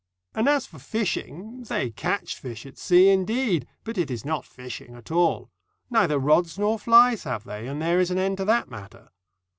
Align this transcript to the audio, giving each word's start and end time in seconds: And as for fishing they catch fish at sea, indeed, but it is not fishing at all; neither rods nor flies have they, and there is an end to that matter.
And 0.33 0.49
as 0.49 0.65
for 0.65 0.79
fishing 0.79 1.61
they 1.69 1.91
catch 1.91 2.35
fish 2.39 2.65
at 2.65 2.79
sea, 2.79 3.09
indeed, 3.09 3.67
but 3.83 3.99
it 3.99 4.09
is 4.09 4.25
not 4.25 4.45
fishing 4.45 4.95
at 4.95 5.11
all; 5.11 5.51
neither 5.91 6.17
rods 6.17 6.57
nor 6.57 6.79
flies 6.79 7.21
have 7.23 7.43
they, 7.43 7.67
and 7.67 7.79
there 7.79 7.99
is 7.99 8.09
an 8.09 8.17
end 8.17 8.37
to 8.37 8.45
that 8.45 8.67
matter. 8.67 9.09